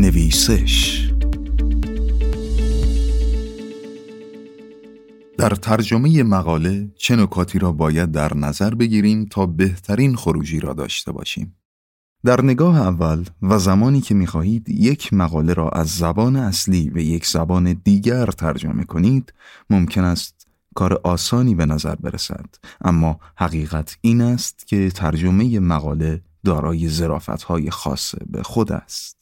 نویسش. 0.00 1.06
در 5.38 5.50
ترجمه 5.50 6.22
مقاله 6.22 6.90
چه 6.96 7.16
نکاتی 7.16 7.58
را 7.58 7.72
باید 7.72 8.12
در 8.12 8.36
نظر 8.36 8.74
بگیریم 8.74 9.24
تا 9.24 9.46
بهترین 9.46 10.16
خروجی 10.16 10.60
را 10.60 10.72
داشته 10.72 11.12
باشیم؟ 11.12 11.56
در 12.24 12.44
نگاه 12.44 12.80
اول 12.80 13.24
و 13.42 13.58
زمانی 13.58 14.00
که 14.00 14.14
می‌خواهید 14.14 14.68
یک 14.68 15.12
مقاله 15.12 15.52
را 15.52 15.68
از 15.68 15.88
زبان 15.88 16.36
اصلی 16.36 16.90
به 16.90 17.04
یک 17.04 17.26
زبان 17.26 17.72
دیگر 17.84 18.26
ترجمه 18.26 18.84
کنید 18.84 19.32
ممکن 19.70 20.04
است 20.04 20.46
کار 20.74 21.00
آسانی 21.04 21.54
به 21.54 21.66
نظر 21.66 21.94
برسد. 21.94 22.46
اما 22.80 23.20
حقیقت 23.36 23.98
این 24.00 24.20
است 24.20 24.66
که 24.66 24.90
ترجمه 24.90 25.58
مقاله 25.58 26.22
دارای 26.44 26.90
های 27.48 27.70
خاصه 27.70 28.18
به 28.26 28.42
خود 28.42 28.72
است. 28.72 29.19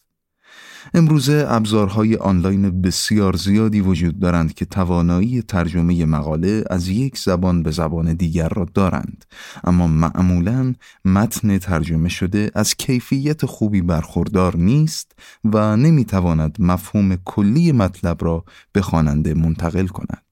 امروزه 0.94 1.44
ابزارهای 1.48 2.16
آنلاین 2.16 2.82
بسیار 2.82 3.36
زیادی 3.36 3.80
وجود 3.80 4.18
دارند 4.18 4.54
که 4.54 4.64
توانایی 4.64 5.42
ترجمه 5.42 6.06
مقاله 6.06 6.64
از 6.70 6.88
یک 6.88 7.18
زبان 7.18 7.62
به 7.62 7.70
زبان 7.70 8.14
دیگر 8.14 8.48
را 8.48 8.66
دارند. 8.74 9.24
اما 9.64 9.86
معمولا 9.86 10.74
متن 11.04 11.58
ترجمه 11.58 12.08
شده 12.08 12.50
از 12.54 12.74
کیفیت 12.74 13.46
خوبی 13.46 13.82
برخوردار 13.82 14.56
نیست 14.56 15.12
و 15.44 15.76
نمی‌تواند 15.76 16.56
مفهوم 16.58 17.16
کلی 17.16 17.72
مطلب 17.72 18.24
را 18.24 18.44
به 18.72 18.82
خواننده 18.82 19.34
منتقل 19.34 19.86
کند. 19.86 20.24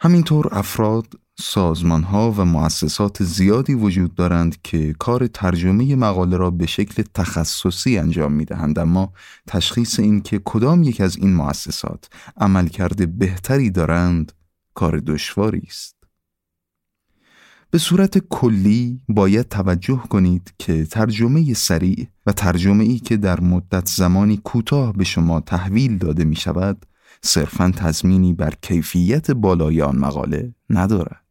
همینطور 0.00 0.48
افراد 0.52 1.06
سازمان 1.38 2.02
ها 2.02 2.32
و 2.32 2.44
مؤسسات 2.44 3.22
زیادی 3.22 3.74
وجود 3.74 4.14
دارند 4.14 4.62
که 4.62 4.92
کار 4.98 5.26
ترجمه 5.26 5.96
مقاله 5.96 6.36
را 6.36 6.50
به 6.50 6.66
شکل 6.66 7.02
تخصصی 7.14 7.98
انجام 7.98 8.32
می 8.32 8.44
دهند 8.44 8.78
اما 8.78 9.12
تشخیص 9.46 10.00
این 10.00 10.20
که 10.20 10.40
کدام 10.44 10.82
یک 10.82 11.00
از 11.00 11.16
این 11.16 11.34
مؤسسات 11.34 12.08
عملکرد 12.36 13.18
بهتری 13.18 13.70
دارند 13.70 14.32
کار 14.74 14.98
دشواری 14.98 15.62
است. 15.66 15.96
به 17.70 17.78
صورت 17.78 18.18
کلی 18.18 19.00
باید 19.08 19.48
توجه 19.48 20.02
کنید 20.08 20.54
که 20.58 20.84
ترجمه 20.84 21.54
سریع 21.54 22.08
و 22.26 22.32
ترجمه 22.32 22.84
ای 22.84 22.98
که 22.98 23.16
در 23.16 23.40
مدت 23.40 23.88
زمانی 23.88 24.36
کوتاه 24.36 24.92
به 24.92 25.04
شما 25.04 25.40
تحویل 25.40 25.98
داده 25.98 26.24
می 26.24 26.36
شود 26.36 26.86
صرفا 27.22 27.72
تضمینی 27.76 28.32
بر 28.32 28.54
کیفیت 28.62 29.30
بالای 29.30 29.82
آن 29.82 29.98
مقاله 29.98 30.54
ندارد. 30.70 31.23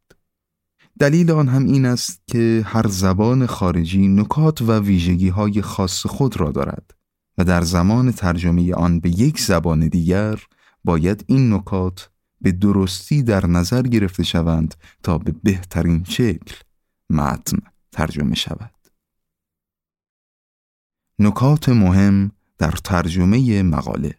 دلیل 0.98 1.30
آن 1.30 1.48
هم 1.48 1.64
این 1.64 1.86
است 1.86 2.22
که 2.26 2.62
هر 2.66 2.86
زبان 2.86 3.46
خارجی 3.46 4.08
نکات 4.08 4.62
و 4.62 4.80
ویژگی 4.80 5.28
های 5.28 5.62
خاص 5.62 6.06
خود 6.06 6.40
را 6.40 6.50
دارد 6.50 6.94
و 7.38 7.44
در 7.44 7.62
زمان 7.62 8.12
ترجمه 8.12 8.74
آن 8.74 9.00
به 9.00 9.10
یک 9.10 9.40
زبان 9.40 9.88
دیگر 9.88 10.42
باید 10.84 11.24
این 11.28 11.52
نکات 11.52 12.10
به 12.40 12.52
درستی 12.52 13.22
در 13.22 13.46
نظر 13.46 13.82
گرفته 13.82 14.22
شوند 14.22 14.74
تا 15.02 15.18
به 15.18 15.34
بهترین 15.42 16.04
شکل 16.04 16.56
متن 17.10 17.58
ترجمه 17.92 18.34
شود. 18.34 18.70
نکات 21.18 21.68
مهم 21.68 22.32
در 22.58 22.70
ترجمه 22.70 23.62
مقاله 23.62 24.14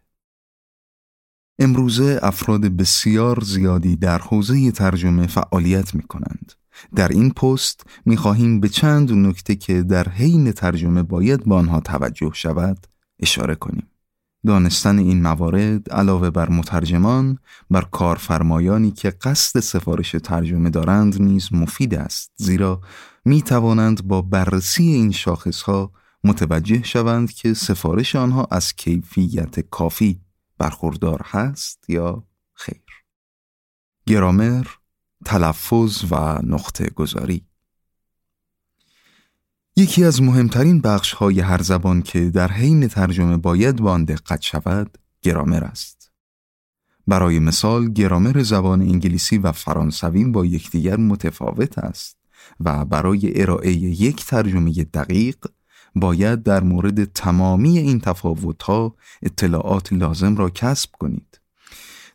امروزه 1.60 2.20
افراد 2.24 2.62
بسیار 2.62 3.40
زیادی 3.44 3.96
در 3.96 4.20
حوزه 4.20 4.72
ترجمه 4.72 5.28
فعالیت 5.28 5.96
می 5.96 6.04
کنند. 6.04 6.52
در 6.96 7.08
این 7.08 7.32
پست 7.32 7.84
می 8.06 8.18
خواهیم 8.18 8.60
به 8.60 8.70
چند 8.70 9.12
نکته 9.12 9.56
که 9.56 9.84
در 9.84 10.10
حین 10.10 10.52
ترجمه 10.52 11.04
باید 11.04 11.46
به 11.46 11.56
آنها 11.56 11.80
توجه 11.80 12.32
شود 12.34 12.88
اشاره 13.20 13.56
کنیم. 13.56 13.88
دانستن 14.46 15.00
این 15.00 15.22
موارد 15.22 15.90
علاوه 15.92 16.30
بر 16.30 16.50
مترجمان 16.50 17.38
بر 17.70 17.82
کارفرمایانی 17.82 18.92
که 18.92 19.10
قصد 19.10 19.60
سفارش 19.60 20.12
ترجمه 20.24 20.70
دارند 20.70 21.22
نیز 21.22 21.54
مفید 21.54 21.96
است 21.96 22.32
زیرا 22.36 22.82
می 23.26 23.42
توانند 23.42 24.08
با 24.08 24.22
بررسی 24.22 24.84
این 24.84 25.12
شاخصها 25.12 25.92
متوجه 26.24 26.84
شوند 26.84 27.32
که 27.32 27.54
سفارش 27.54 28.16
آنها 28.16 28.48
از 28.52 28.74
کیفیت 28.74 29.60
کافی 29.60 30.22
برخوردار 30.58 31.22
هست 31.26 31.90
یا 31.90 32.24
خیر 32.54 32.84
گرامر 34.08 34.68
تلفظ 35.26 36.04
و 36.12 36.40
نقطه 36.44 36.90
گذاری 36.90 37.46
یکی 39.76 40.04
از 40.04 40.22
مهمترین 40.22 40.82
بخش 40.82 41.14
های 41.14 41.40
هر 41.40 41.62
زبان 41.62 42.02
که 42.02 42.30
در 42.30 42.52
حین 42.52 42.88
ترجمه 42.88 43.38
باید 43.38 43.76
با 43.76 43.92
آن 43.92 44.06
دقت 44.06 44.42
شود 44.42 44.98
گرامر 45.22 45.64
است 45.64 46.12
برای 47.08 47.40
مثال 47.40 47.94
گرامر 47.94 48.44
زبان 48.44 48.82
انگلیسی 48.82 49.38
و 49.38 49.52
فرانسوی 49.52 50.26
با 50.26 50.46
یکدیگر 50.46 50.98
متفاوت 50.98 51.78
است 51.78 52.18
و 52.60 52.86
برای 52.86 53.42
ارائه 53.42 53.72
یک 53.74 54.26
ترجمه 54.26 54.72
دقیق 54.72 55.38
باید 55.96 56.44
در 56.44 56.64
مورد 56.64 57.04
تمامی 57.04 57.78
این 57.78 58.00
تفاوتها 58.00 58.96
اطلاعات 59.22 59.94
لازم 59.94 60.36
را 60.36 60.50
کسب 60.50 60.90
کنید. 61.00 61.40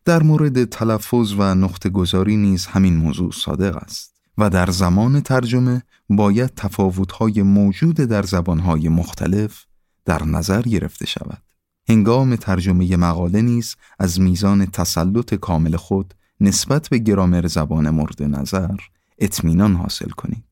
در 0.04 0.22
مورد 0.22 0.64
تلفظ 0.64 1.34
و 1.38 1.54
نقطه 1.54 1.88
گذاری 1.88 2.36
نیز 2.36 2.66
همین 2.66 2.96
موضوع 2.96 3.32
صادق 3.32 3.76
است 3.76 4.14
و 4.38 4.50
در 4.50 4.70
زمان 4.70 5.20
ترجمه 5.20 5.82
باید 6.08 6.54
تفاوتهای 6.54 7.42
موجود 7.42 7.96
در 7.96 8.22
زبانهای 8.22 8.88
مختلف 8.88 9.64
در 10.04 10.24
نظر 10.24 10.62
گرفته 10.62 11.06
شود. 11.06 11.42
هنگام 11.88 12.36
ترجمه 12.36 12.96
مقاله 12.96 13.42
نیز 13.42 13.76
از 13.98 14.20
میزان 14.20 14.66
تسلط 14.66 15.34
کامل 15.34 15.76
خود 15.76 16.14
نسبت 16.40 16.88
به 16.88 16.98
گرامر 16.98 17.46
زبان 17.46 17.90
مورد 17.90 18.22
نظر 18.22 18.76
اطمینان 19.18 19.74
حاصل 19.74 20.08
کنید. 20.08 20.44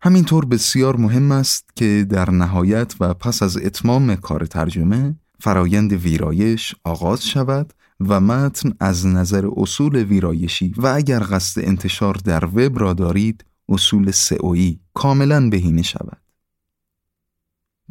همینطور 0.00 0.44
بسیار 0.44 0.96
مهم 0.96 1.32
است 1.32 1.70
که 1.76 2.06
در 2.10 2.30
نهایت 2.30 2.94
و 3.00 3.14
پس 3.14 3.42
از 3.42 3.56
اتمام 3.56 4.16
کار 4.16 4.46
ترجمه 4.46 5.14
فرایند 5.40 5.92
ویرایش 5.92 6.74
آغاز 6.84 7.26
شود 7.26 7.72
و 8.08 8.20
متن 8.20 8.72
از 8.80 9.06
نظر 9.06 9.48
اصول 9.56 9.96
ویرایشی 9.96 10.74
و 10.76 10.86
اگر 10.86 11.22
قصد 11.30 11.64
انتشار 11.64 12.14
در 12.14 12.44
وب 12.44 12.78
را 12.78 12.92
دارید 12.92 13.44
اصول 13.68 14.10
سئویی 14.10 14.80
کاملا 14.94 15.48
بهینه 15.50 15.82
شود. 15.82 16.22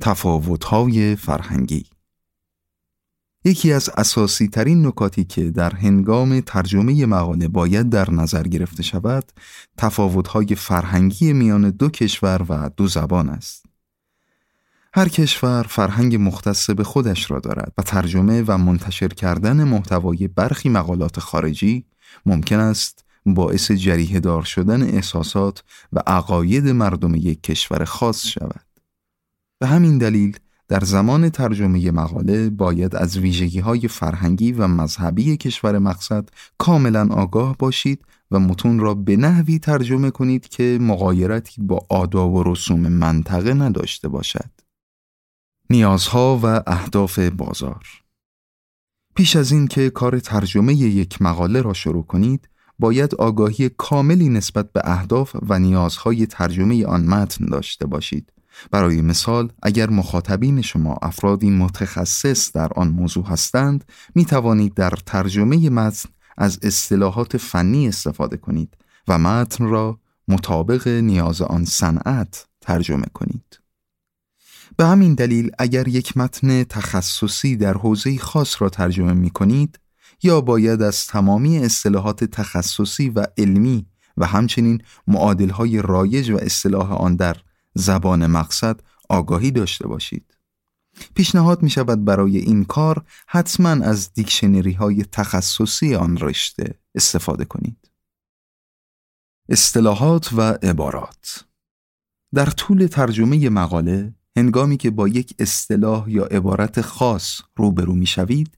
تفاوت‌های 0.02 1.16
فرهنگی 1.16 1.86
یکی 3.46 3.74
از 3.74 3.90
اساسی 3.98 4.48
ترین 4.48 4.88
نکاتی 4.88 5.24
که 5.24 5.52
در 5.52 5.76
هنگام 5.76 6.40
ترجمه 6.40 7.06
مقاله 7.06 7.48
باید 7.48 7.90
در 7.90 8.12
نظر 8.12 8.44
گرفته 8.44 8.84
شود 8.84 9.32
تفاوت‌های 9.78 10.56
فرهنگی 10.56 11.34
میان 11.34 11.70
دو 11.70 11.90
کشور 11.90 12.46
و 12.50 12.70
دو 12.78 12.88
زبان 12.88 13.30
است. 13.30 13.71
هر 14.94 15.08
کشور 15.10 15.64
فرهنگ 15.64 16.16
مختص 16.16 16.70
به 16.70 16.84
خودش 16.84 17.32
را 17.32 17.40
دارد 17.40 17.74
و 17.78 17.82
ترجمه 17.82 18.44
و 18.48 18.58
منتشر 18.58 19.08
کردن 19.08 19.64
محتوای 19.64 20.28
برخی 20.28 20.70
مقالات 20.70 21.20
خارجی 21.20 21.86
ممکن 22.26 22.60
است 22.60 23.06
باعث 23.26 23.72
جریه 23.72 24.20
دار 24.20 24.44
شدن 24.44 24.84
احساسات 24.84 25.64
و 25.94 26.00
عقاید 26.08 26.68
مردم 26.68 27.16
یک 27.16 27.44
کشور 27.44 27.86
خاص 27.86 28.28
شود. 28.28 28.66
به 29.60 29.68
همین 29.68 29.98
دلیل 29.98 30.38
در 30.68 30.80
زمان 30.80 31.30
ترجمه 31.30 31.92
مقاله 31.92 32.50
باید 32.50 32.96
از 32.96 33.18
ویژگی 33.18 33.60
های 33.60 33.88
فرهنگی 33.88 34.52
و 34.52 34.68
مذهبی 34.68 35.38
کشور 35.38 35.80
مقصد 35.80 36.30
کاملا 36.58 37.08
آگاه 37.12 37.56
باشید 37.60 38.06
و 38.32 38.40
متون 38.40 38.80
را 38.80 38.94
به 38.94 39.18
نحوی 39.18 39.60
ترجمه 39.60 40.12
کنید 40.12 40.48
که 40.48 40.78
مقایرتی 40.82 41.62
با 41.62 41.86
آداب 41.90 42.34
و 42.34 42.44
رسوم 42.44 42.80
منطقه 42.80 43.54
نداشته 43.54 44.08
باشد. 44.08 44.61
نیازها 45.72 46.40
و 46.44 46.64
اهداف 46.68 47.20
بازار. 47.20 47.86
پیش 49.16 49.36
از 49.36 49.52
این 49.52 49.68
که 49.68 49.90
کار 49.90 50.20
ترجمه 50.20 50.74
یک 50.74 51.22
مقاله 51.22 51.62
را 51.62 51.74
شروع 51.74 52.06
کنید، 52.06 52.50
باید 52.80 53.16
آگاهی 53.16 53.70
کاملی 53.70 54.30
نسبت 54.30 54.72
به 54.72 54.82
اهداف 54.84 55.36
و 55.50 55.60
نیازهای 55.60 56.26
ترجمه 56.26 56.86
آن 56.86 57.06
متن 57.06 57.46
داشته 57.46 57.86
باشید. 57.86 58.34
برای 58.72 59.02
مثال 59.02 59.52
اگر 59.64 59.90
مخاطبین 59.90 60.62
شما 60.62 60.98
افرادی 61.02 61.50
متخصص 61.50 62.52
در 62.52 62.74
آن 62.76 62.88
موضوع 62.88 63.26
هستند 63.26 63.86
می 64.16 64.26
توانید 64.26 64.74
در 64.74 64.94
ترجمه 65.06 65.70
متن 65.70 66.10
از 66.38 66.60
اصطلاحات 66.62 67.38
فنی 67.38 67.88
استفاده 67.88 68.38
کنید 68.38 68.78
و 69.08 69.18
متن 69.18 69.66
را 69.66 70.00
مطابق 70.28 70.88
نیاز 70.88 71.42
آن 71.42 71.66
صنعت 71.66 72.48
ترجمه 72.62 73.06
کنید. 73.14 73.62
به 74.78 74.86
همین 74.86 75.14
دلیل 75.14 75.52
اگر 75.60 75.88
یک 75.88 76.18
متن 76.18 76.64
تخصصی 76.64 77.56
در 77.56 77.74
حوزه 77.74 78.18
خاص 78.18 78.62
را 78.62 78.70
ترجمه 78.70 79.14
می 79.14 79.30
کنید 79.30 79.80
یا 80.24 80.42
باید 80.42 80.82
از 80.82 81.08
تمامی 81.08 81.58
اصطلاحات 81.58 82.24
تخصصی 82.24 83.10
و 83.10 83.26
علمی 83.38 83.86
و 84.18 84.26
همچنین 84.26 84.82
معادلهای 85.08 85.82
رایج 85.82 86.30
و 86.30 86.38
اصطلاح 86.38 86.94
آن 86.94 87.16
در 87.16 87.38
زبان 87.74 88.28
مقصد 88.28 88.80
آگاهی 89.10 89.52
داشته 89.52 89.88
باشید 89.88 90.38
پیشنهاد 91.16 91.64
می 91.64 91.70
شود 91.70 92.06
برای 92.06 92.38
این 92.38 92.66
کار 92.66 93.06
حتما 93.28 93.70
از 93.70 94.14
دیکشنری 94.14 94.74
های 94.74 95.06
تخصصی 95.12 95.96
آن 95.96 96.18
رشته 96.18 96.80
استفاده 96.96 97.46
کنید. 97.46 97.92
اصطلاحات 99.50 100.34
و 100.34 100.42
عبارات 100.42 101.46
در 102.34 102.46
طول 102.46 102.88
ترجمه 102.88 103.50
مقاله 103.50 104.14
هنگامی 104.38 104.78
که 104.78 104.92
با 104.92 105.08
یک 105.08 105.36
اصطلاح 105.40 106.12
یا 106.12 106.26
عبارت 106.26 106.82
خاص 106.82 107.42
روبرو 107.56 107.94
می 107.94 108.06
شوید 108.06 108.58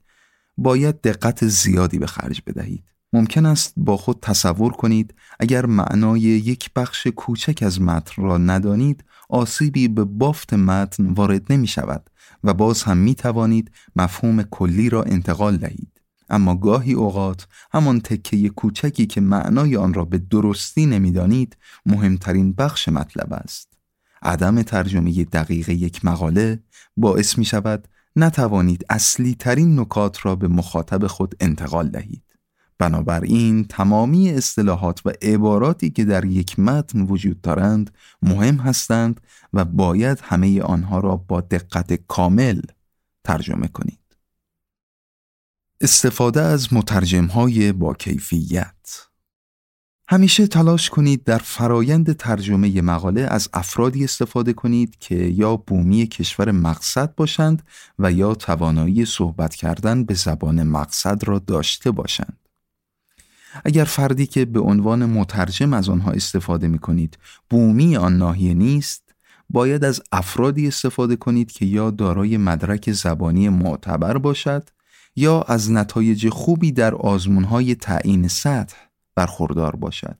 باید 0.56 1.00
دقت 1.00 1.46
زیادی 1.46 1.98
به 1.98 2.06
خرج 2.06 2.42
بدهید. 2.46 2.84
ممکن 3.12 3.46
است 3.46 3.72
با 3.76 3.96
خود 3.96 4.18
تصور 4.22 4.72
کنید 4.72 5.14
اگر 5.40 5.66
معنای 5.66 6.20
یک 6.20 6.70
بخش 6.76 7.06
کوچک 7.06 7.62
از 7.62 7.80
متن 7.80 8.22
را 8.22 8.38
ندانید 8.38 9.04
آسیبی 9.28 9.88
به 9.88 10.04
بافت 10.04 10.54
متن 10.54 11.06
وارد 11.06 11.52
نمی 11.52 11.66
شود 11.66 12.10
و 12.44 12.54
باز 12.54 12.82
هم 12.82 12.96
می 12.96 13.14
توانید 13.14 13.70
مفهوم 13.96 14.42
کلی 14.42 14.90
را 14.90 15.02
انتقال 15.02 15.56
دهید. 15.56 16.00
اما 16.30 16.54
گاهی 16.54 16.92
اوقات 16.92 17.46
همان 17.72 18.00
تکه 18.00 18.48
کوچکی 18.48 19.06
که 19.06 19.20
معنای 19.20 19.76
آن 19.76 19.94
را 19.94 20.04
به 20.04 20.18
درستی 20.18 20.86
نمی‌دانید 20.86 21.56
مهمترین 21.86 22.52
بخش 22.52 22.88
مطلب 22.88 23.32
است. 23.32 23.73
عدم 24.24 24.62
ترجمه 24.62 25.24
دقیق 25.24 25.68
یک 25.68 26.04
مقاله 26.04 26.62
باعث 26.96 27.38
می 27.38 27.44
شود 27.44 27.88
نتوانید 28.16 28.84
اصلی 28.90 29.34
ترین 29.34 29.80
نکات 29.80 30.26
را 30.26 30.36
به 30.36 30.48
مخاطب 30.48 31.06
خود 31.06 31.34
انتقال 31.40 31.88
دهید. 31.88 32.22
بنابراین 32.78 33.64
تمامی 33.64 34.30
اصطلاحات 34.30 35.06
و 35.06 35.12
عباراتی 35.22 35.90
که 35.90 36.04
در 36.04 36.24
یک 36.24 36.58
متن 36.58 37.00
وجود 37.00 37.40
دارند 37.40 37.90
مهم 38.22 38.56
هستند 38.56 39.20
و 39.52 39.64
باید 39.64 40.18
همه 40.22 40.62
آنها 40.62 40.98
را 40.98 41.16
با 41.16 41.40
دقت 41.40 41.92
کامل 41.92 42.60
ترجمه 43.24 43.68
کنید. 43.68 43.98
استفاده 45.80 46.40
از 46.40 46.72
مترجم 46.72 47.26
های 47.26 47.72
با 47.72 47.94
کیفیت 47.94 48.73
همیشه 50.08 50.46
تلاش 50.46 50.90
کنید 50.90 51.24
در 51.24 51.38
فرایند 51.38 52.16
ترجمه 52.16 52.82
مقاله 52.82 53.20
از 53.20 53.48
افرادی 53.52 54.04
استفاده 54.04 54.52
کنید 54.52 54.98
که 54.98 55.14
یا 55.14 55.56
بومی 55.56 56.06
کشور 56.06 56.50
مقصد 56.50 57.14
باشند 57.14 57.62
و 57.98 58.12
یا 58.12 58.34
توانایی 58.34 59.04
صحبت 59.04 59.54
کردن 59.54 60.04
به 60.04 60.14
زبان 60.14 60.62
مقصد 60.62 61.28
را 61.28 61.38
داشته 61.38 61.90
باشند. 61.90 62.38
اگر 63.64 63.84
فردی 63.84 64.26
که 64.26 64.44
به 64.44 64.60
عنوان 64.60 65.06
مترجم 65.06 65.72
از 65.72 65.88
آنها 65.88 66.10
استفاده 66.10 66.68
می 66.68 66.78
کنید 66.78 67.18
بومی 67.50 67.96
آن 67.96 68.16
ناحیه 68.16 68.54
نیست 68.54 69.14
باید 69.50 69.84
از 69.84 70.02
افرادی 70.12 70.68
استفاده 70.68 71.16
کنید 71.16 71.52
که 71.52 71.66
یا 71.66 71.90
دارای 71.90 72.36
مدرک 72.36 72.92
زبانی 72.92 73.48
معتبر 73.48 74.18
باشد 74.18 74.68
یا 75.16 75.42
از 75.42 75.70
نتایج 75.70 76.28
خوبی 76.28 76.72
در 76.72 76.94
آزمونهای 76.94 77.74
تعیین 77.74 78.28
سطح 78.28 78.76
برخوردار 79.14 79.76
باشد 79.76 80.18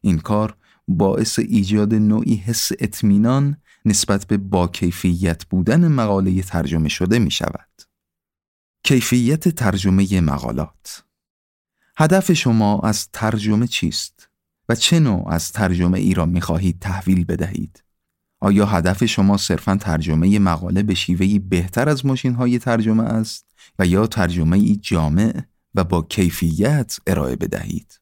این 0.00 0.18
کار 0.18 0.56
باعث 0.88 1.38
ایجاد 1.38 1.94
نوعی 1.94 2.34
حس 2.34 2.70
اطمینان 2.78 3.56
نسبت 3.84 4.26
به 4.26 4.36
با 4.36 4.68
کیفیت 4.68 5.44
بودن 5.44 5.88
مقاله 5.88 6.42
ترجمه 6.42 6.88
شده 6.88 7.18
می 7.18 7.30
شود. 7.30 7.82
کیفیت 8.84 9.48
ترجمه 9.48 10.20
مقالات 10.20 11.04
هدف 11.96 12.32
شما 12.32 12.80
از 12.80 13.08
ترجمه 13.12 13.66
چیست 13.66 14.28
و 14.68 14.74
چه 14.74 15.00
نوع 15.00 15.28
از 15.28 15.52
ترجمه 15.52 15.98
ای 15.98 16.14
را 16.14 16.26
می 16.26 16.40
خواهید 16.40 16.78
تحویل 16.80 17.24
بدهید؟ 17.24 17.84
آیا 18.40 18.66
هدف 18.66 19.04
شما 19.04 19.36
صرفا 19.36 19.76
ترجمه 19.76 20.38
مقاله 20.38 20.82
به 20.82 20.94
شیوهی 20.94 21.38
بهتر 21.38 21.88
از 21.88 22.06
ماشین 22.06 22.34
های 22.34 22.58
ترجمه 22.58 23.02
است 23.02 23.46
و 23.78 23.86
یا 23.86 24.06
ترجمه 24.06 24.56
ای 24.56 24.76
جامع 24.76 25.42
و 25.74 25.84
با 25.84 26.02
کیفیت 26.02 26.98
ارائه 27.06 27.36
بدهید؟ 27.36 27.99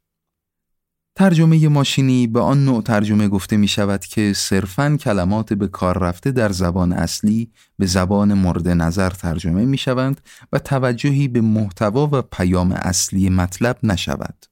ترجمه 1.18 1.68
ماشینی 1.68 2.26
به 2.26 2.40
آن 2.40 2.64
نوع 2.64 2.82
ترجمه 2.82 3.28
گفته 3.28 3.56
می 3.56 3.68
شود 3.68 4.04
که 4.04 4.32
صرفاً 4.36 4.96
کلمات 5.00 5.52
به 5.52 5.68
کار 5.68 5.98
رفته 5.98 6.30
در 6.30 6.52
زبان 6.52 6.92
اصلی 6.92 7.50
به 7.78 7.86
زبان 7.86 8.34
مورد 8.34 8.68
نظر 8.68 9.10
ترجمه 9.10 9.64
می 9.64 9.78
شوند 9.78 10.20
و 10.52 10.58
توجهی 10.58 11.28
به 11.28 11.40
محتوا 11.40 12.08
و 12.12 12.22
پیام 12.22 12.72
اصلی 12.72 13.30
مطلب 13.30 13.78
نشود. 13.82 14.46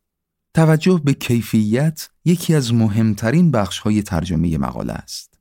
توجه 0.55 1.01
به 1.05 1.15
کیفیت 1.15 2.09
یکی 2.25 2.55
از 2.55 2.75
مهمترین 2.75 3.51
بخش 3.51 3.79
های 3.79 4.03
ترجمه 4.03 4.59
مقاله 4.59 4.93
است. 4.93 5.35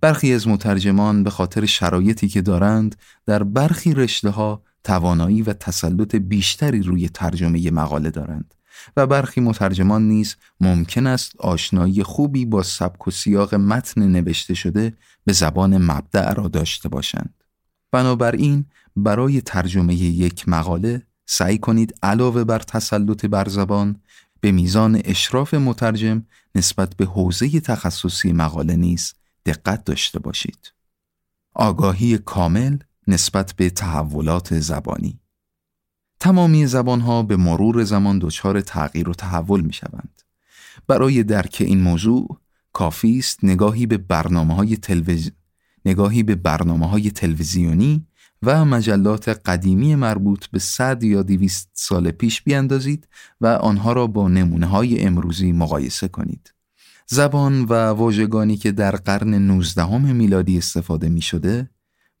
برخی 0.00 0.34
از 0.34 0.48
مترجمان 0.48 1.24
به 1.24 1.30
خاطر 1.30 1.66
شرایطی 1.66 2.28
که 2.28 2.42
دارند 2.42 2.96
در 3.26 3.42
برخی 3.42 3.94
رشته 3.94 4.30
ها 4.30 4.62
توانایی 4.84 5.42
و 5.42 5.52
تسلط 5.52 6.16
بیشتری 6.16 6.82
روی 6.82 7.08
ترجمه 7.08 7.70
مقاله 7.70 8.10
دارند 8.10 8.54
و 8.96 9.06
برخی 9.06 9.40
مترجمان 9.40 10.08
نیز 10.08 10.36
ممکن 10.60 11.06
است 11.06 11.36
آشنایی 11.40 12.02
خوبی 12.02 12.44
با 12.44 12.62
سبک 12.62 13.08
و 13.08 13.10
سیاق 13.10 13.54
متن 13.54 14.02
نوشته 14.02 14.54
شده 14.54 14.96
به 15.24 15.32
زبان 15.32 15.78
مبدع 15.78 16.34
را 16.34 16.48
داشته 16.48 16.88
باشند. 16.88 17.44
بنابراین 17.92 18.64
برای 18.96 19.40
ترجمه 19.40 19.94
یک 19.94 20.48
مقاله 20.48 21.02
سعی 21.26 21.58
کنید 21.58 21.94
علاوه 22.02 22.44
بر 22.44 22.58
تسلط 22.58 23.26
بر 23.26 23.48
زبان 23.48 24.00
به 24.40 24.52
میزان 24.52 25.00
اشراف 25.04 25.54
مترجم 25.54 26.26
نسبت 26.54 26.96
به 26.96 27.04
حوزه 27.04 27.60
تخصصی 27.60 28.32
مقاله 28.32 28.76
نیز 28.76 29.14
دقت 29.46 29.84
داشته 29.84 30.18
باشید. 30.18 30.72
آگاهی 31.54 32.18
کامل 32.18 32.76
نسبت 33.08 33.52
به 33.56 33.70
تحولات 33.70 34.60
زبانی 34.60 35.20
تمامی 36.20 36.66
زبانها 36.66 37.22
به 37.22 37.36
مرور 37.36 37.84
زمان 37.84 38.18
دچار 38.18 38.60
تغییر 38.60 39.08
و 39.08 39.14
تحول 39.14 39.60
می 39.60 39.72
شوند. 39.72 40.22
برای 40.86 41.22
درک 41.22 41.56
این 41.66 41.80
موضوع 41.80 42.38
کافی 42.72 43.18
است 43.18 43.44
نگاهی 43.44 43.86
به 43.86 43.98
برنامه 43.98 44.54
های 44.54 44.76
تلویز... 44.76 45.30
نگاهی 45.84 46.22
به 46.22 46.34
برنامه 46.34 46.88
های 46.88 47.10
تلویزیونی 47.10 48.06
و 48.42 48.64
مجلات 48.64 49.28
قدیمی 49.28 49.94
مربوط 49.94 50.46
به 50.46 50.58
صد 50.58 51.02
یا 51.02 51.22
دویست 51.22 51.70
سال 51.72 52.10
پیش 52.10 52.42
بیاندازید 52.42 53.08
و 53.40 53.46
آنها 53.46 53.92
را 53.92 54.06
با 54.06 54.28
نمونه 54.28 54.66
های 54.66 55.00
امروزی 55.00 55.52
مقایسه 55.52 56.08
کنید. 56.08 56.54
زبان 57.06 57.64
و 57.64 57.72
واژگانی 57.74 58.56
که 58.56 58.72
در 58.72 58.96
قرن 58.96 59.34
19 59.34 59.98
میلادی 59.98 60.58
استفاده 60.58 61.08
می 61.08 61.22
شده 61.22 61.70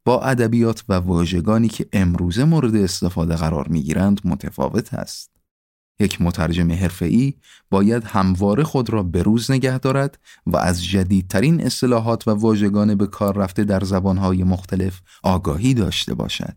با 0.08 0.20
ادبیات 0.20 0.84
و 0.88 0.94
واژگانی 0.94 1.68
که 1.68 1.88
امروزه 1.92 2.44
مورد 2.44 2.76
استفاده 2.76 3.36
قرار 3.36 3.68
می 3.68 3.82
گیرند 3.82 4.20
متفاوت 4.24 4.94
است. 4.94 5.30
یک 6.00 6.22
مترجم 6.22 6.72
حرفه‌ای 6.72 7.34
باید 7.70 8.04
همواره 8.04 8.64
خود 8.64 8.90
را 8.90 9.02
بروز 9.02 9.50
نگه 9.50 9.78
دارد 9.78 10.18
و 10.46 10.56
از 10.56 10.84
جدیدترین 10.84 11.60
اصطلاحات 11.60 12.28
و 12.28 12.30
واژگان 12.30 12.94
به 12.94 13.06
کار 13.06 13.36
رفته 13.36 13.64
در 13.64 13.84
زبانهای 13.84 14.44
مختلف 14.44 15.00
آگاهی 15.22 15.74
داشته 15.74 16.14
باشد. 16.14 16.56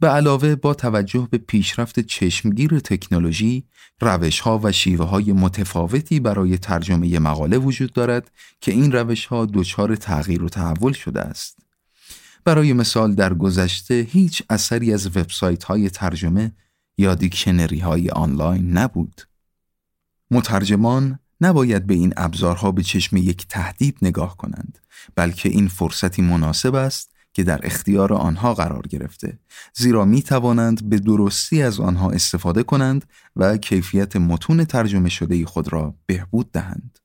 به 0.00 0.08
علاوه 0.08 0.54
با 0.54 0.74
توجه 0.74 1.28
به 1.30 1.38
پیشرفت 1.38 2.00
چشمگیر 2.00 2.78
تکنولوژی، 2.78 3.64
روشها 4.00 4.60
و 4.62 4.72
شیوه 4.72 5.04
های 5.04 5.32
متفاوتی 5.32 6.20
برای 6.20 6.58
ترجمه 6.58 7.18
مقاله 7.18 7.58
وجود 7.58 7.92
دارد 7.92 8.30
که 8.60 8.72
این 8.72 8.92
روشها 8.92 9.46
دچار 9.46 9.96
تغییر 9.96 10.42
و 10.42 10.48
تحول 10.48 10.92
شده 10.92 11.20
است. 11.20 11.67
برای 12.48 12.72
مثال 12.72 13.14
در 13.14 13.34
گذشته 13.34 13.94
هیچ 13.94 14.42
اثری 14.50 14.92
از 14.92 15.06
وبسایت 15.06 15.64
های 15.64 15.90
ترجمه 15.90 16.52
یا 16.98 17.14
دیکشنری 17.14 17.78
های 17.78 18.10
آنلاین 18.10 18.70
نبود. 18.78 19.22
مترجمان 20.30 21.18
نباید 21.40 21.86
به 21.86 21.94
این 21.94 22.14
ابزارها 22.16 22.72
به 22.72 22.82
چشم 22.82 23.16
یک 23.16 23.46
تهدید 23.48 23.98
نگاه 24.02 24.36
کنند 24.36 24.78
بلکه 25.14 25.48
این 25.48 25.68
فرصتی 25.68 26.22
مناسب 26.22 26.74
است 26.74 27.10
که 27.32 27.44
در 27.44 27.60
اختیار 27.62 28.12
آنها 28.12 28.54
قرار 28.54 28.82
گرفته 28.82 29.38
زیرا 29.74 30.04
می 30.04 30.22
توانند 30.22 30.88
به 30.88 30.98
درستی 30.98 31.62
از 31.62 31.80
آنها 31.80 32.10
استفاده 32.10 32.62
کنند 32.62 33.04
و 33.36 33.56
کیفیت 33.56 34.16
متون 34.16 34.64
ترجمه 34.64 35.08
شده 35.08 35.46
خود 35.46 35.72
را 35.72 35.94
بهبود 36.06 36.52
دهند 36.52 36.98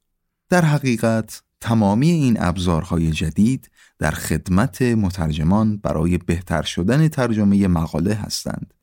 در 0.50 0.66
حقیقت 0.66 1.42
تمامی 1.64 2.12
این 2.12 2.38
ابزارهای 2.40 3.12
جدید 3.12 3.72
در 4.00 4.12
خدمت 4.12 4.82
مترجمان 4.82 5.78
برای 5.78 6.18
بهتر 6.18 6.62
شدن 6.62 7.08
ترجمه 7.08 7.68
مقاله 7.68 8.14
هستند 8.14 8.74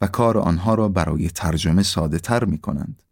و 0.00 0.06
کار 0.06 0.38
آنها 0.38 0.74
را 0.74 0.88
برای 0.88 1.28
ترجمه 1.28 1.82
ساده 1.82 2.18
تر 2.18 2.44
می 2.44 2.58
کنند. 2.58 3.02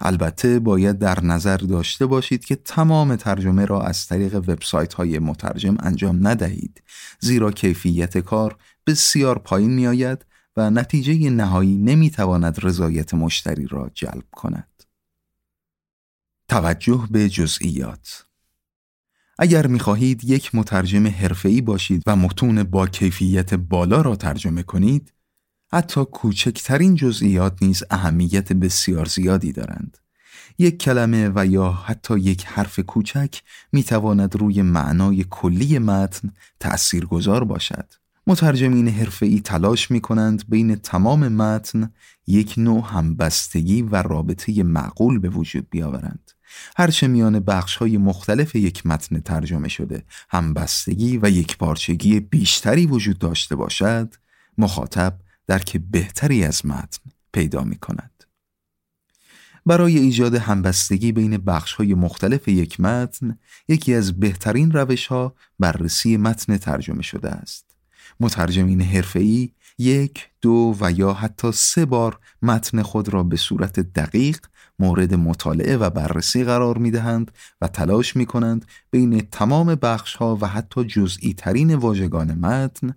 البته 0.00 0.58
باید 0.58 0.98
در 0.98 1.24
نظر 1.24 1.56
داشته 1.56 2.06
باشید 2.06 2.44
که 2.44 2.56
تمام 2.56 3.16
ترجمه 3.16 3.64
را 3.64 3.82
از 3.82 4.06
طریق 4.06 4.34
وبسایت 4.34 4.94
های 4.94 5.18
مترجم 5.18 5.76
انجام 5.80 6.28
ندهید 6.28 6.82
زیرا 7.20 7.50
کیفیت 7.50 8.18
کار 8.18 8.56
بسیار 8.86 9.38
پایین 9.38 9.70
می 9.70 9.86
آید 9.86 10.26
و 10.56 10.70
نتیجه 10.70 11.30
نهایی 11.30 11.76
نمی 11.76 12.10
تواند 12.10 12.64
رضایت 12.64 13.14
مشتری 13.14 13.66
را 13.66 13.90
جلب 13.94 14.24
کند. 14.32 14.84
توجه 16.48 17.08
به 17.10 17.28
جزئیات 17.28 18.29
اگر 19.42 19.66
می‌خواهید 19.66 20.24
یک 20.24 20.54
مترجم 20.54 21.06
حرفه‌ای 21.06 21.60
باشید 21.60 22.02
و 22.06 22.16
متون 22.16 22.62
با 22.62 22.86
کیفیت 22.86 23.54
بالا 23.54 24.02
را 24.02 24.16
ترجمه 24.16 24.62
کنید، 24.62 25.12
حتی 25.72 26.04
کوچکترین 26.04 26.94
جزئیات 26.94 27.62
نیز 27.62 27.82
اهمیت 27.90 28.52
بسیار 28.52 29.06
زیادی 29.06 29.52
دارند. 29.52 29.98
یک 30.58 30.78
کلمه 30.78 31.32
و 31.34 31.46
یا 31.46 31.70
حتی 31.70 32.18
یک 32.18 32.44
حرف 32.44 32.80
کوچک 32.80 33.42
می 33.72 33.82
تواند 33.82 34.36
روی 34.36 34.62
معنای 34.62 35.24
کلی 35.30 35.78
متن 35.78 36.30
تأثیر 36.60 37.06
گذار 37.06 37.44
باشد. 37.44 37.92
مترجمین 38.26 38.88
حرفه‌ای 38.88 39.40
تلاش 39.40 39.90
می 39.90 40.00
کنند 40.00 40.44
بین 40.48 40.74
تمام 40.76 41.28
متن 41.28 41.90
یک 42.26 42.54
نوع 42.56 42.84
همبستگی 42.92 43.82
و 43.82 44.02
رابطه 44.02 44.62
معقول 44.62 45.18
به 45.18 45.28
وجود 45.28 45.66
بیاورند. 45.70 46.30
هرچه 46.76 47.06
میان 47.06 47.40
بخش 47.40 47.76
های 47.76 47.96
مختلف 47.96 48.54
یک 48.54 48.86
متن 48.86 49.20
ترجمه 49.20 49.68
شده 49.68 50.04
همبستگی 50.30 51.18
و 51.22 51.30
یک 51.30 51.58
پارچگی 51.58 52.20
بیشتری 52.20 52.86
وجود 52.86 53.18
داشته 53.18 53.56
باشد 53.56 54.14
مخاطب 54.58 55.18
درک 55.46 55.76
بهتری 55.90 56.44
از 56.44 56.66
متن 56.66 57.10
پیدا 57.32 57.64
می 57.64 57.76
کند. 57.76 58.24
برای 59.66 59.98
ایجاد 59.98 60.34
همبستگی 60.34 61.12
بین 61.12 61.36
بخش 61.36 61.72
های 61.72 61.94
مختلف 61.94 62.48
یک 62.48 62.80
متن 62.80 63.38
یکی 63.68 63.94
از 63.94 64.20
بهترین 64.20 64.72
روش 64.72 65.06
ها 65.06 65.34
بررسی 65.58 66.16
متن 66.16 66.56
ترجمه 66.56 67.02
شده 67.02 67.30
است. 67.30 67.76
مترجمین 68.20 68.80
حرفه‌ای 68.80 69.50
یک، 69.78 70.28
دو 70.40 70.76
و 70.80 70.92
یا 70.92 71.12
حتی 71.12 71.52
سه 71.52 71.84
بار 71.84 72.18
متن 72.42 72.82
خود 72.82 73.08
را 73.08 73.22
به 73.22 73.36
صورت 73.36 73.80
دقیق 73.80 74.38
مورد 74.80 75.14
مطالعه 75.14 75.76
و 75.76 75.90
بررسی 75.90 76.44
قرار 76.44 76.78
می 76.78 76.90
دهند 76.90 77.30
و 77.60 77.68
تلاش 77.68 78.16
می 78.16 78.26
کنند 78.26 78.64
بین 78.90 79.20
تمام 79.20 79.74
بخش 79.74 80.16
ها 80.16 80.38
و 80.40 80.46
حتی 80.46 80.84
جزئی 80.84 81.34
ترین 81.34 81.74
واژگان 81.74 82.34
متن 82.34 82.94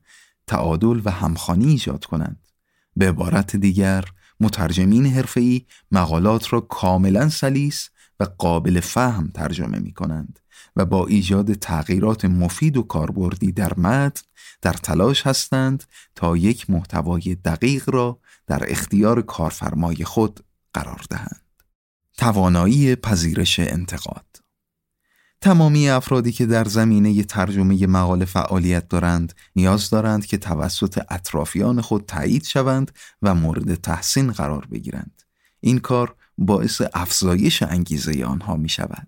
تعادل 0.47 1.01
و 1.05 1.11
همخانی 1.11 1.67
ایجاد 1.67 2.05
کنند. 2.05 2.47
به 2.95 3.09
عبارت 3.09 3.55
دیگر 3.55 4.05
مترجمین 4.39 5.05
حرفه‌ای 5.05 5.61
مقالات 5.91 6.53
را 6.53 6.61
کاملا 6.61 7.29
سلیس 7.29 7.89
و 8.19 8.23
قابل 8.37 8.79
فهم 8.79 9.31
ترجمه 9.33 9.79
می 9.79 9.93
کنند 9.93 10.39
و 10.75 10.85
با 10.85 11.07
ایجاد 11.07 11.53
تغییرات 11.53 12.25
مفید 12.25 12.77
و 12.77 12.83
کاربردی 12.83 13.51
در 13.51 13.79
متن 13.79 14.21
در 14.61 14.73
تلاش 14.73 15.27
هستند 15.27 15.83
تا 16.15 16.37
یک 16.37 16.69
محتوای 16.69 17.35
دقیق 17.45 17.89
را 17.89 18.19
در 18.47 18.71
اختیار 18.71 19.21
کارفرمای 19.21 20.03
خود 20.03 20.39
قرار 20.73 21.01
دهند. 21.09 21.42
توانایی 22.17 22.96
پذیرش 22.96 23.60
انتقاد 23.60 24.25
تمامی 25.43 25.89
افرادی 25.89 26.32
که 26.32 26.46
در 26.46 26.65
زمینه 26.65 27.24
ترجمه 27.24 27.88
مقاله 27.88 28.25
فعالیت 28.25 28.89
دارند 28.89 29.34
نیاز 29.55 29.89
دارند 29.89 30.25
که 30.25 30.38
توسط 30.38 31.01
اطرافیان 31.10 31.82
خود 31.82 32.05
تایید 32.05 32.43
شوند 32.43 32.91
و 33.22 33.36
مورد 33.36 33.75
تحسین 33.75 34.32
قرار 34.32 34.65
بگیرند. 34.72 35.22
این 35.60 35.79
کار 35.79 36.15
باعث 36.38 36.82
افزایش 36.93 37.63
انگیزه 37.63 38.24
آنها 38.24 38.55
می 38.55 38.70
شود. 38.70 39.08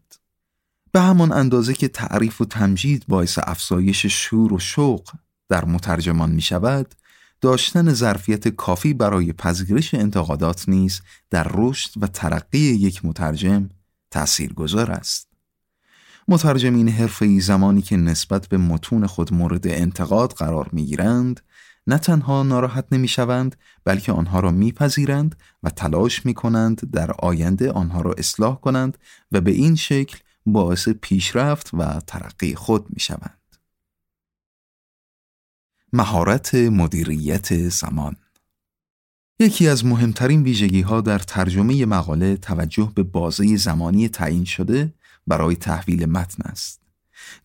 به 0.91 1.01
همان 1.01 1.31
اندازه 1.31 1.73
که 1.73 1.87
تعریف 1.87 2.41
و 2.41 2.45
تمجید 2.45 3.05
باعث 3.07 3.39
افزایش 3.43 4.05
شور 4.05 4.53
و 4.53 4.59
شوق 4.59 5.09
در 5.49 5.65
مترجمان 5.65 6.31
می 6.31 6.41
شود، 6.41 6.95
داشتن 7.41 7.93
ظرفیت 7.93 8.47
کافی 8.47 8.93
برای 8.93 9.33
پذیرش 9.33 9.93
انتقادات 9.93 10.69
نیز 10.69 11.01
در 11.29 11.47
رشد 11.53 11.91
و 12.01 12.07
ترقی 12.07 12.57
یک 12.57 13.05
مترجم 13.05 13.69
تأثیر 14.11 14.53
گذار 14.53 14.91
است. 14.91 15.27
مترجمین 16.27 16.89
حرفه‌ای 16.89 17.39
زمانی 17.39 17.81
که 17.81 17.97
نسبت 17.97 18.47
به 18.47 18.57
متون 18.57 19.07
خود 19.07 19.33
مورد 19.33 19.67
انتقاد 19.67 20.33
قرار 20.33 20.69
می‌گیرند 20.71 21.41
نه 21.87 21.97
تنها 21.97 22.43
ناراحت 22.43 22.85
نمی‌شوند 22.91 23.55
بلکه 23.83 24.11
آنها 24.11 24.39
را 24.39 24.51
میپذیرند 24.51 25.35
و 25.63 25.69
تلاش 25.69 26.25
می 26.25 26.33
کنند 26.33 26.91
در 26.91 27.11
آینده 27.11 27.71
آنها 27.71 28.01
را 28.01 28.13
اصلاح 28.17 28.59
کنند 28.59 28.97
و 29.31 29.41
به 29.41 29.51
این 29.51 29.75
شکل 29.75 30.17
باعث 30.45 30.89
پیشرفت 30.89 31.69
و 31.73 31.99
ترقی 32.07 32.55
خود 32.55 32.85
می 32.89 32.99
شوند. 32.99 33.37
مهارت 35.93 36.55
مدیریت 36.55 37.69
زمان 37.69 38.15
یکی 39.39 39.67
از 39.67 39.85
مهمترین 39.85 40.43
ویژگی 40.43 40.81
ها 40.81 41.01
در 41.01 41.19
ترجمه 41.19 41.85
مقاله 41.85 42.37
توجه 42.37 42.91
به 42.95 43.03
بازه 43.03 43.55
زمانی 43.55 44.09
تعیین 44.09 44.45
شده 44.45 44.93
برای 45.27 45.55
تحویل 45.55 46.05
متن 46.05 46.43
است. 46.43 46.81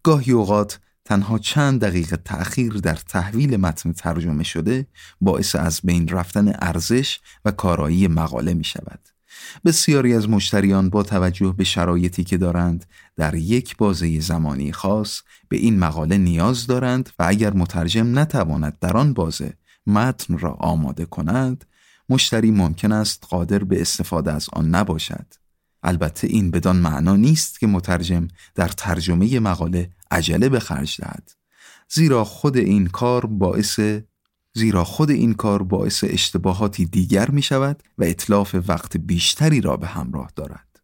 گاهی 0.02 0.32
اوقات 0.32 0.80
تنها 1.04 1.38
چند 1.38 1.80
دقیقه 1.80 2.16
تأخیر 2.16 2.72
در 2.72 2.94
تحویل 2.94 3.56
متن 3.56 3.92
ترجمه 3.92 4.44
شده 4.44 4.86
باعث 5.20 5.56
از 5.56 5.80
بین 5.84 6.08
رفتن 6.08 6.52
ارزش 6.58 7.20
و 7.44 7.50
کارایی 7.50 8.08
مقاله 8.08 8.54
می 8.54 8.64
شود. 8.64 9.09
بسیاری 9.64 10.14
از 10.14 10.28
مشتریان 10.28 10.90
با 10.90 11.02
توجه 11.02 11.54
به 11.56 11.64
شرایطی 11.64 12.24
که 12.24 12.38
دارند 12.38 12.86
در 13.16 13.34
یک 13.34 13.76
بازه 13.76 14.20
زمانی 14.20 14.72
خاص 14.72 15.20
به 15.48 15.56
این 15.56 15.78
مقاله 15.78 16.18
نیاز 16.18 16.66
دارند 16.66 17.10
و 17.18 17.24
اگر 17.28 17.52
مترجم 17.52 18.18
نتواند 18.18 18.78
در 18.80 18.96
آن 18.96 19.12
بازه 19.12 19.54
متن 19.86 20.38
را 20.38 20.52
آماده 20.52 21.04
کند 21.04 21.64
مشتری 22.08 22.50
ممکن 22.50 22.92
است 22.92 23.26
قادر 23.30 23.64
به 23.64 23.80
استفاده 23.80 24.32
از 24.32 24.48
آن 24.52 24.68
نباشد. 24.68 25.26
البته 25.82 26.26
این 26.26 26.50
بدان 26.50 26.76
معنا 26.76 27.16
نیست 27.16 27.60
که 27.60 27.66
مترجم 27.66 28.28
در 28.54 28.68
ترجمه 28.68 29.40
مقاله 29.40 29.90
عجله 30.10 30.48
به 30.48 30.60
خرج 30.60 31.00
دهد 31.00 31.32
زیرا 31.88 32.24
خود 32.24 32.56
این 32.56 32.86
کار 32.86 33.26
باعث 33.26 33.80
زیرا 34.52 34.84
خود 34.84 35.10
این 35.10 35.34
کار 35.34 35.62
باعث 35.62 36.04
اشتباهاتی 36.08 36.84
دیگر 36.84 37.30
می 37.30 37.42
شود 37.42 37.82
و 37.98 38.04
اطلاف 38.04 38.56
وقت 38.68 38.96
بیشتری 38.96 39.60
را 39.60 39.76
به 39.76 39.86
همراه 39.86 40.30
دارد. 40.36 40.80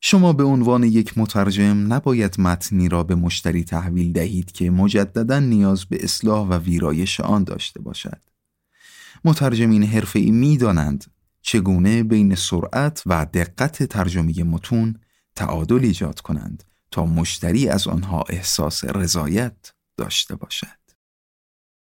شما 0.00 0.32
به 0.32 0.44
عنوان 0.44 0.84
یک 0.84 1.18
مترجم 1.18 1.92
نباید 1.92 2.40
متنی 2.40 2.88
را 2.88 3.02
به 3.02 3.14
مشتری 3.14 3.64
تحویل 3.64 4.12
دهید 4.12 4.52
که 4.52 4.70
مجددا 4.70 5.38
نیاز 5.38 5.84
به 5.84 6.04
اصلاح 6.04 6.48
و 6.48 6.58
ویرایش 6.58 7.20
آن 7.20 7.44
داشته 7.44 7.80
باشد. 7.80 8.20
مترجمین 9.24 9.82
حرفه‌ای 9.82 10.30
می‌دانند 10.30 11.04
چگونه 11.42 12.02
بین 12.02 12.34
سرعت 12.34 13.02
و 13.06 13.26
دقت 13.34 13.82
ترجمه 13.82 14.44
متون 14.44 14.96
تعادل 15.36 15.84
ایجاد 15.84 16.20
کنند 16.20 16.64
تا 16.90 17.06
مشتری 17.06 17.68
از 17.68 17.86
آنها 17.86 18.24
احساس 18.28 18.84
رضایت 18.84 19.72
داشته 19.96 20.36
باشد. 20.36 20.79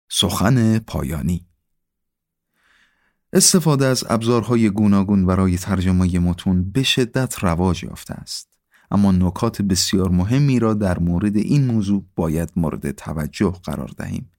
سخن 0.10 0.80
پایانی. 0.80 1.48
استفاده 3.34 3.86
از 3.86 4.04
ابزارهای 4.10 4.70
گوناگون 4.70 5.26
برای 5.26 5.58
ترجمه 5.58 6.20
متون 6.20 6.72
به 6.72 6.84
شدت 6.84 7.44
رواج 7.44 7.84
یافته 7.84 8.14
است 8.14 8.56
اما 8.92 9.12
نکات 9.12 9.62
بسیار 9.62 10.10
مهمی 10.10 10.60
را 10.60 10.74
در 10.74 11.00
مورد 11.00 11.38
این 11.38 11.66
موضوع 11.66 12.06
باید 12.16 12.52
مورد 12.56 12.92
توجه 12.92 13.60
قرار 13.64 13.92
دهیم. 13.98 14.32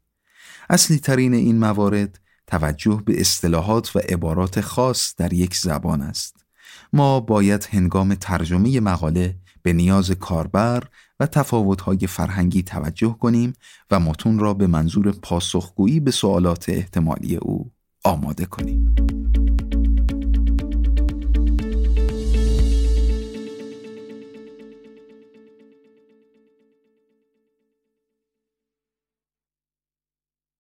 اصلی 0.70 0.98
ترین 0.98 1.34
این 1.34 1.58
موارد 1.58 2.20
توجه 2.46 3.02
به 3.06 3.20
اصطلاحات 3.20 3.96
و 3.96 3.98
عبارات 3.98 4.60
خاص 4.60 5.14
در 5.16 5.32
یک 5.32 5.56
زبان 5.56 6.02
است. 6.02 6.46
ما 6.92 7.20
باید 7.20 7.68
هنگام 7.70 8.14
ترجمه 8.14 8.80
مقاله 8.80 9.36
به 9.66 9.72
نیاز 9.72 10.10
کاربر 10.10 10.82
و 11.20 11.26
تفاوت‌های 11.26 12.06
فرهنگی 12.06 12.62
توجه 12.62 13.16
کنیم 13.20 13.52
و 13.90 14.00
متون 14.00 14.38
را 14.38 14.54
به 14.54 14.66
منظور 14.66 15.12
پاسخگویی 15.12 16.00
به 16.00 16.10
سوالات 16.10 16.68
احتمالی 16.68 17.36
او 17.36 17.72
آماده 18.04 18.44
کنیم. 18.44 18.94